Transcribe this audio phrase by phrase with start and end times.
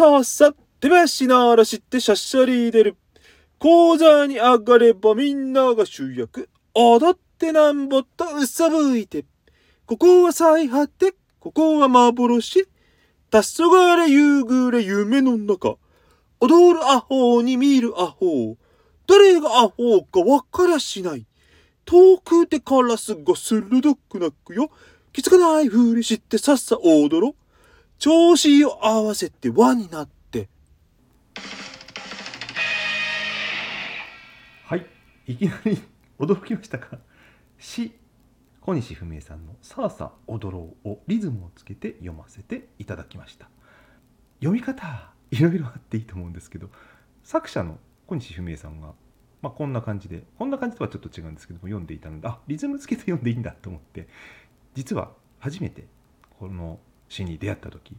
[0.00, 2.96] さあさ、手拍ならしてしゃっしゃり出る。
[3.58, 6.48] 講座に上がればみんなが主役。
[6.72, 9.26] 踊ってなんぼとうさぶいて。
[9.84, 12.66] ここは最果て、ここは幻。
[13.30, 15.76] 黄昏夕暮れ夢の中。
[16.40, 18.56] 踊るアホに見るアホ。
[19.06, 21.26] 誰がアホか分かりゃしない。
[21.84, 24.70] 遠くでカラスが鋭く鳴くよ。
[25.12, 27.39] 気づかないふりしてさっさ踊ろう。
[28.00, 30.48] 調子を合わせて輪になって。
[34.64, 34.86] はい。
[35.26, 35.78] いきなり
[36.18, 36.98] 驚きましたか？
[37.58, 37.92] 詩
[38.62, 43.50] 小西文江さんの「さあさあ踊ろう」をリズムをつけて読ませていただきました。
[44.38, 46.70] 読み方いろいろあっていいと思うんですけど
[47.22, 48.94] 作者の小西文江さんが、
[49.42, 54.08] まあ、こんな感じでこんな感じとはちょっと違うんですけども読んでいたのであリズムつけて読んでいいんだと思って
[54.72, 55.86] 実は初めて
[56.38, 57.94] この詩に出会った時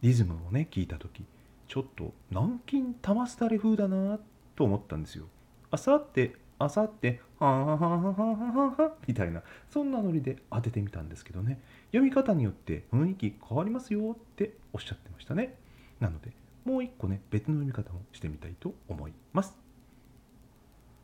[0.00, 1.24] リズムをね聞いた時
[1.66, 4.18] ちょっと南京玉すだれ風だな
[4.56, 5.26] と思ったんですよ。
[5.70, 11.60] あさってあさってはんはんはんはんはんはんはみたいなそんなノリで当ててみたんですけどね。
[11.88, 15.56] 読み方によって雰囲気変わりますよっておっしゃってましたね。
[16.00, 16.32] なので
[16.64, 19.54] もう一個ね別の読み方もしてみたいと思います。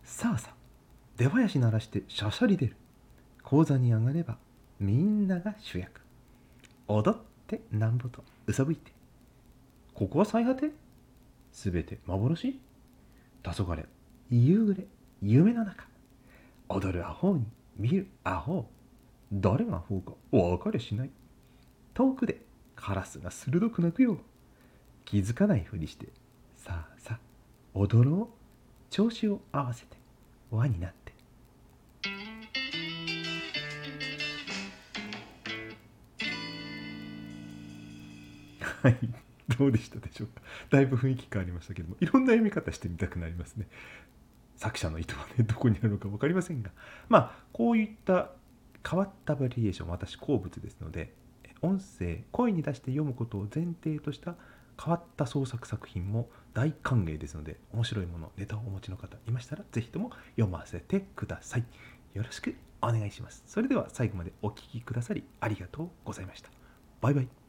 [0.04, 0.54] さあさあ
[1.16, 2.76] 出囃子鳴らしてしゃしゃり出る。
[3.42, 4.38] 講座に上がれば
[4.78, 6.00] みんなが主役。
[6.86, 8.24] 踊ってなんぼと。
[8.46, 8.92] うさぶいて。
[9.94, 10.70] ここは最果て。
[11.52, 12.58] すべて幻。
[13.42, 13.86] 黄昏。
[14.30, 14.86] 夕暮れ。
[15.22, 15.86] 夢の中。
[16.68, 17.44] 踊るアホに。
[17.76, 18.68] 見るアホ。
[19.32, 20.12] 誰がアホか。
[20.32, 21.10] 分かりゃしない。
[21.92, 22.40] 遠くで。
[22.74, 24.18] カラスが鋭く鳴くよ
[25.04, 26.08] 気づかないふりして。
[26.56, 27.18] さあさあ。
[27.74, 28.28] 踊ろう。
[28.90, 29.96] 調子を合わせて。
[30.50, 31.03] 輪になって。
[38.84, 38.98] はい。
[39.58, 40.42] どうでしたでしょうか？
[40.70, 43.66] だいぶ雰囲気変わりましたけどもいろんな読み方してみたくなりますね。
[44.56, 46.70] 作者の意図はねどこにあるのか分かりませんが。
[47.08, 48.30] まあこういった
[48.88, 51.12] 変わったバリエーション私好物ですので
[51.62, 54.34] 音声声に出して読むことを前提とした
[54.82, 61.64] 変わった創作作品も大歓迎ですので面白いものネタをお持ちの方いましたら是非とも読ませてください。
[62.14, 63.42] よろしくお願いします。
[63.46, 66.50] それでは最後までお聴きくださりありがとうございました。
[67.00, 67.43] バイバイ。